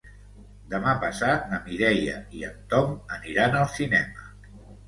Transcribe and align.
Demà 0.71 0.93
passat 1.03 1.45
na 1.51 1.59
Mireia 1.67 2.17
i 2.39 2.43
en 2.49 2.57
Tom 2.75 2.97
aniran 3.19 3.59
al 3.63 3.73
cinema. 3.79 4.31